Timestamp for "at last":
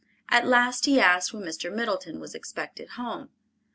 0.31-0.85